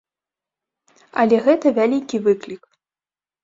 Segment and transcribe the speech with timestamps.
[1.25, 2.63] Але гэта вялікі выклік.